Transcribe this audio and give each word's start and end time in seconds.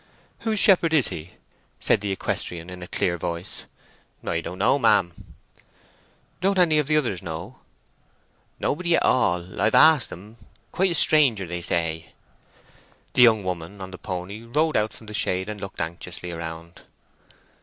"Whose 0.39 0.57
shepherd 0.57 0.95
is 0.95 1.09
he?" 1.09 1.33
said 1.79 2.01
the 2.01 2.11
equestrian 2.11 2.71
in 2.71 2.81
a 2.81 2.87
clear 2.87 3.19
voice. 3.19 3.67
"Don't 4.23 4.57
know, 4.57 4.79
ma'am." 4.79 5.35
"Don't 6.41 6.57
any 6.57 6.79
of 6.79 6.87
the 6.87 6.97
others 6.97 7.21
know?" 7.21 7.59
"Nobody 8.59 8.95
at 8.95 9.03
all—I've 9.03 9.75
asked 9.75 10.11
'em. 10.11 10.37
Quite 10.71 10.89
a 10.89 10.95
stranger, 10.95 11.45
they 11.45 11.61
say." 11.61 12.13
The 13.13 13.21
young 13.21 13.43
woman 13.43 13.79
on 13.79 13.91
the 13.91 13.99
pony 13.99 14.41
rode 14.41 14.75
out 14.75 14.91
from 14.91 15.05
the 15.05 15.13
shade 15.13 15.47
and 15.47 15.61
looked 15.61 15.79
anxiously 15.79 16.31
around. 16.31 16.81